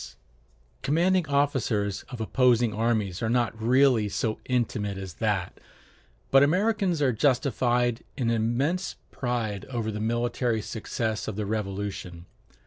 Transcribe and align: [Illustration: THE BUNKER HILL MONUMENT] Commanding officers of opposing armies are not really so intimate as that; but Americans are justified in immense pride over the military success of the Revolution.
[Illustration: 0.01 0.19
THE 0.81 0.81
BUNKER 0.81 0.89
HILL 0.89 0.93
MONUMENT] 0.93 1.27
Commanding 1.27 1.39
officers 1.43 2.03
of 2.09 2.21
opposing 2.21 2.73
armies 2.73 3.21
are 3.21 3.29
not 3.29 3.61
really 3.61 4.09
so 4.09 4.39
intimate 4.45 4.97
as 4.97 5.13
that; 5.13 5.59
but 6.31 6.41
Americans 6.41 7.03
are 7.03 7.13
justified 7.13 8.03
in 8.17 8.31
immense 8.31 8.95
pride 9.11 9.65
over 9.65 9.91
the 9.91 9.99
military 9.99 10.63
success 10.63 11.27
of 11.27 11.35
the 11.35 11.45
Revolution. 11.45 12.25